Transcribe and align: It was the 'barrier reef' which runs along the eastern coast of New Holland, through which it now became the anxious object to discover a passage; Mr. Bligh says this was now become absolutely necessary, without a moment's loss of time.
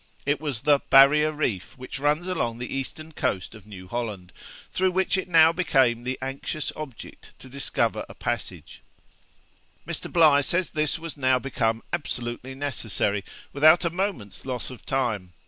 It 0.25 0.41
was 0.41 0.61
the 0.63 0.79
'barrier 0.89 1.31
reef' 1.31 1.77
which 1.77 1.99
runs 1.99 2.27
along 2.27 2.57
the 2.57 2.75
eastern 2.75 3.11
coast 3.11 3.53
of 3.53 3.67
New 3.67 3.87
Holland, 3.87 4.33
through 4.73 4.89
which 4.89 5.15
it 5.15 5.27
now 5.29 5.51
became 5.53 6.03
the 6.03 6.17
anxious 6.23 6.71
object 6.75 7.33
to 7.37 7.47
discover 7.47 8.03
a 8.09 8.15
passage; 8.15 8.81
Mr. 9.87 10.11
Bligh 10.11 10.41
says 10.41 10.71
this 10.71 10.97
was 10.97 11.17
now 11.17 11.37
become 11.37 11.83
absolutely 11.93 12.55
necessary, 12.55 13.23
without 13.53 13.85
a 13.85 13.91
moment's 13.91 14.43
loss 14.43 14.71
of 14.71 14.87
time. 14.87 15.33